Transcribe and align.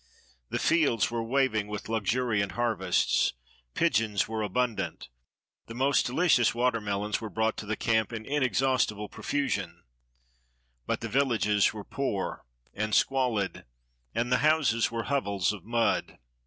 The 0.49 0.57
fields 0.57 1.11
were 1.11 1.21
waving 1.21 1.67
with 1.67 1.87
luxuriant 1.87 2.53
harvests. 2.53 3.33
Pigeons 3.75 4.27
were 4.27 4.39
abun 4.41 4.75
dant. 4.75 5.09
The 5.67 5.75
most 5.75 6.07
deUcious 6.07 6.55
watermelons 6.55 7.21
were 7.21 7.29
brought 7.29 7.55
to 7.57 7.67
the 7.67 7.75
camp 7.75 8.11
in 8.11 8.25
inexhaustible 8.25 9.09
profusion; 9.09 9.83
but 10.87 11.01
the 11.01 11.07
\illages 11.09 11.71
were 11.71 11.83
poor 11.83 12.43
and 12.73 12.95
squalid, 12.95 13.63
and 14.15 14.31
the 14.31 14.39
houses 14.39 14.89
were 14.89 15.03
hovels 15.03 15.53
of 15.53 15.65
mud. 15.65 16.17